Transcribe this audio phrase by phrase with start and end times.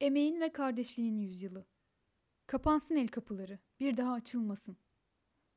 [0.00, 1.66] Emeğin ve kardeşliğin yüzyılı.
[2.46, 4.76] Kapansın el kapıları, bir daha açılmasın.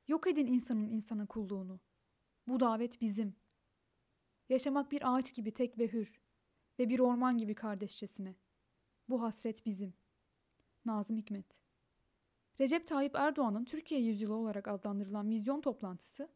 [0.07, 1.79] Yok edin insanın insana kulluğunu.
[2.47, 3.35] Bu davet bizim.
[4.50, 6.21] Yaşamak bir ağaç gibi tek ve hür
[6.79, 8.36] ve bir orman gibi kardeşçesine.
[9.09, 9.94] Bu hasret bizim.
[10.86, 11.60] Nazım Hikmet
[12.60, 16.30] Recep Tayyip Erdoğan'ın Türkiye Yüzyılı olarak adlandırılan vizyon toplantısı,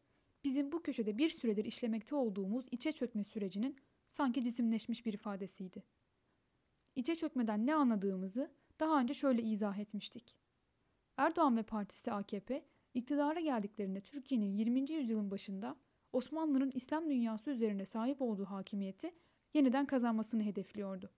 [0.44, 3.76] bizim bu köşede bir süredir işlemekte olduğumuz içe çökme sürecinin
[4.10, 5.82] sanki cisimleşmiş bir ifadesiydi.
[6.96, 8.50] İçe çökmeden ne anladığımızı
[8.80, 10.36] daha önce şöyle izah etmiştik.
[11.16, 14.92] Erdoğan ve partisi AKP iktidara geldiklerinde Türkiye'nin 20.
[14.92, 15.76] yüzyılın başında
[16.12, 19.14] Osmanlı'nın İslam dünyası üzerine sahip olduğu hakimiyeti
[19.54, 21.10] yeniden kazanmasını hedefliyordu.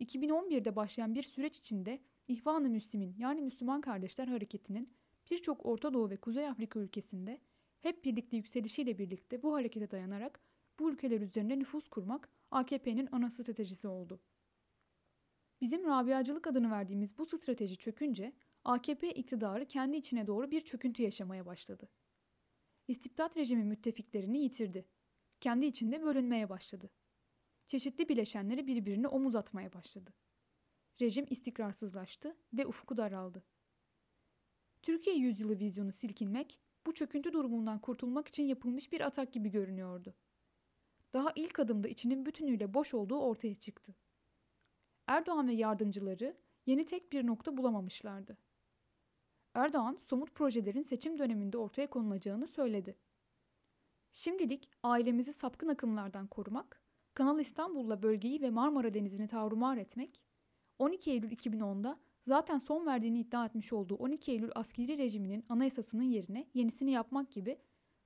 [0.00, 4.92] 2011'de başlayan bir süreç içinde İhvan-ı Müslim'in yani Müslüman Kardeşler Hareketi'nin
[5.30, 7.40] birçok Orta Doğu ve Kuzey Afrika ülkesinde
[7.80, 10.40] hep birlikte yükselişiyle birlikte bu harekete dayanarak
[10.78, 14.20] bu ülkeler üzerinde nüfus kurmak AKP'nin ana stratejisi oldu.
[15.60, 18.32] Bizim Rabiacılık adını verdiğimiz bu strateji çökünce
[18.64, 21.88] AKP iktidarı kendi içine doğru bir çöküntü yaşamaya başladı.
[22.88, 24.88] İstibdat rejimi müttefiklerini yitirdi.
[25.40, 26.90] Kendi içinde bölünmeye başladı.
[27.66, 30.14] Çeşitli bileşenleri birbirine omuz atmaya başladı.
[31.00, 33.44] Rejim istikrarsızlaştı ve ufku daraldı.
[34.82, 40.14] Türkiye yüzyılı vizyonu silkinmek, bu çöküntü durumundan kurtulmak için yapılmış bir atak gibi görünüyordu.
[41.12, 43.94] Daha ilk adımda içinin bütünüyle boş olduğu ortaya çıktı.
[45.06, 48.38] Erdoğan ve yardımcıları yeni tek bir nokta bulamamışlardı.
[49.54, 52.96] Erdoğan somut projelerin seçim döneminde ortaya konulacağını söyledi.
[54.12, 56.82] Şimdilik ailemizi sapkın akımlardan korumak,
[57.14, 60.22] Kanal İstanbul'la bölgeyi ve Marmara Denizi'ni tavrumar etmek,
[60.78, 66.48] 12 Eylül 2010'da zaten son verdiğini iddia etmiş olduğu 12 Eylül askeri rejiminin anayasasının yerine
[66.54, 67.58] yenisini yapmak gibi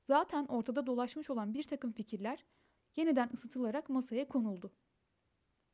[0.07, 2.45] zaten ortada dolaşmış olan bir takım fikirler
[2.97, 4.73] yeniden ısıtılarak masaya konuldu.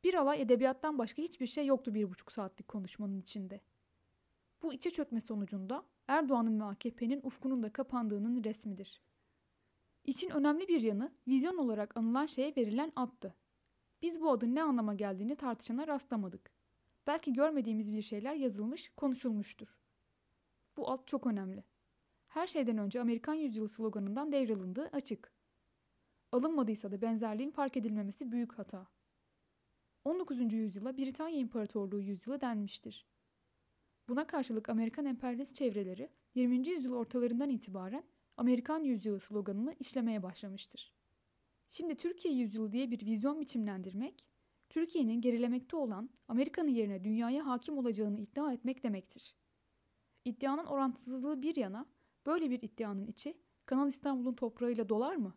[0.05, 3.61] Bir alay edebiyattan başka hiçbir şey yoktu bir buçuk saatlik konuşmanın içinde.
[4.61, 9.01] Bu içe çökme sonucunda Erdoğan'ın ve AKP'nin ufkunun da kapandığının resmidir.
[10.03, 13.35] İçin önemli bir yanı vizyon olarak anılan şeye verilen addı.
[14.01, 16.51] Biz bu adın ne anlama geldiğini tartışana rastlamadık.
[17.07, 19.77] Belki görmediğimiz bir şeyler yazılmış, konuşulmuştur.
[20.77, 21.63] Bu ad çok önemli.
[22.27, 25.31] Her şeyden önce Amerikan yüzyılı sloganından devrilındığı açık.
[26.31, 28.94] Alınmadıysa da benzerliğin fark edilmemesi büyük hata.
[30.05, 30.53] 19.
[30.53, 33.05] yüzyıla Britanya İmparatorluğu yüzyılı denmiştir.
[34.07, 36.67] Buna karşılık Amerikan emperyalist çevreleri 20.
[36.67, 38.03] yüzyıl ortalarından itibaren
[38.37, 40.93] Amerikan yüzyılı sloganını işlemeye başlamıştır.
[41.69, 44.25] Şimdi Türkiye yüzyılı diye bir vizyon biçimlendirmek,
[44.69, 49.35] Türkiye'nin gerilemekte olan Amerika'nın yerine dünyaya hakim olacağını iddia etmek demektir.
[50.25, 51.85] İddianın orantısızlığı bir yana,
[52.25, 55.35] böyle bir iddianın içi Kanal İstanbul'un toprağıyla dolar mı?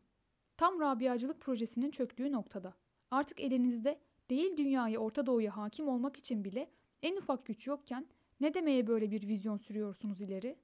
[0.56, 2.74] Tam Rabiacılık projesinin çöktüğü noktada.
[3.10, 6.70] Artık elinizde değil dünyaya Orta Doğu'ya hakim olmak için bile
[7.02, 8.06] en ufak güç yokken
[8.40, 10.56] ne demeye böyle bir vizyon sürüyorsunuz ileri?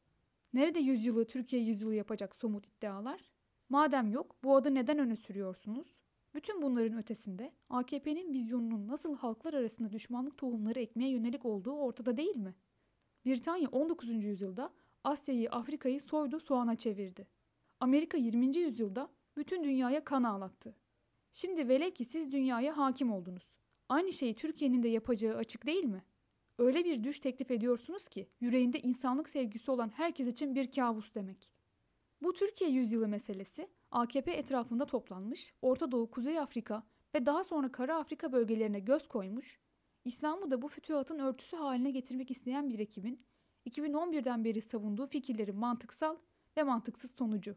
[0.53, 3.21] Nerede yüzyılı Türkiye yüzyılı yapacak somut iddialar?
[3.69, 5.95] Madem yok bu adı neden öne sürüyorsunuz?
[6.35, 12.37] Bütün bunların ötesinde AKP'nin vizyonunun nasıl halklar arasında düşmanlık tohumları ekmeye yönelik olduğu ortada değil
[12.37, 12.55] mi?
[13.27, 14.09] Britanya 19.
[14.11, 14.73] yüzyılda
[15.05, 17.27] Asya'yı, Afrika'yı soydu, soğana çevirdi.
[17.81, 18.57] Amerika 20.
[18.57, 20.75] yüzyılda bütün dünyaya kan ağlattı.
[21.33, 23.54] Şimdi velev ki siz dünyaya hakim oldunuz.
[23.89, 26.05] Aynı şeyi Türkiye'nin de yapacağı açık değil mi?
[26.59, 31.51] Öyle bir düş teklif ediyorsunuz ki yüreğinde insanlık sevgisi olan herkes için bir kabus demek.
[32.23, 36.83] Bu Türkiye yüzyılı meselesi AKP etrafında toplanmış, Orta Doğu, Kuzey Afrika
[37.15, 39.61] ve daha sonra Kara Afrika bölgelerine göz koymuş,
[40.05, 43.27] İslam'ı da bu fütühatın örtüsü haline getirmek isteyen bir ekibin
[43.67, 46.17] 2011'den beri savunduğu fikirlerin mantıksal
[46.57, 47.57] ve mantıksız sonucu.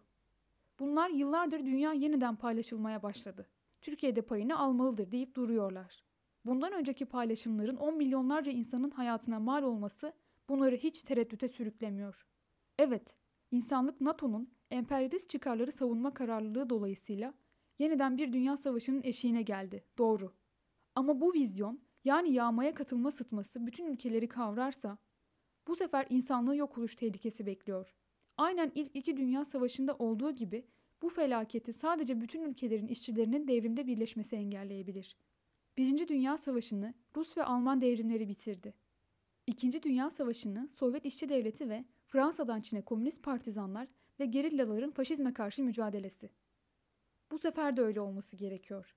[0.80, 3.50] Bunlar yıllardır dünya yeniden paylaşılmaya başladı.
[3.82, 6.07] Türkiye'de payını almalıdır deyip duruyorlar.
[6.48, 10.14] Bundan önceki paylaşımların 10 milyonlarca insanın hayatına mal olması
[10.50, 12.28] bunları hiç tereddüte sürüklemiyor.
[12.80, 13.16] Evet,
[13.52, 17.34] insanlık NATO'nun emperyalist çıkarları savunma kararlılığı dolayısıyla
[17.80, 19.84] yeniden bir dünya savaşının eşiğine geldi.
[19.98, 20.34] Doğru.
[20.96, 24.98] Ama bu vizyon yani yağmaya katılma sıtması bütün ülkeleri kavrarsa
[25.68, 27.96] bu sefer insanlığı yok oluş tehlikesi bekliyor.
[28.38, 30.68] Aynen ilk iki dünya savaşında olduğu gibi
[31.02, 35.18] bu felaketi sadece bütün ülkelerin işçilerinin devrimde birleşmesi engelleyebilir.
[35.78, 38.74] Birinci Dünya Savaşı'nı Rus ve Alman devrimleri bitirdi.
[39.48, 43.88] İkinci Dünya Savaşı'nı Sovyet İşçi Devleti ve Fransa'dan Çin'e komünist partizanlar
[44.20, 46.30] ve gerillaların faşizme karşı mücadelesi.
[47.32, 48.96] Bu sefer de öyle olması gerekiyor.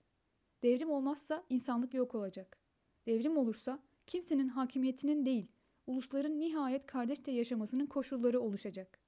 [0.63, 2.59] Devrim olmazsa insanlık yok olacak.
[3.07, 5.53] Devrim olursa kimsenin hakimiyetinin değil,
[5.87, 9.01] ulusların nihayet kardeşçe yaşamasının koşulları oluşacak.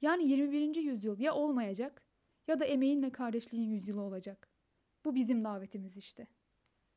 [0.00, 0.76] Yani 21.
[0.76, 2.06] yüzyıl ya olmayacak
[2.48, 4.48] ya da emeğin ve kardeşliğin yüzyılı olacak.
[5.04, 6.41] Bu bizim davetimiz işte.''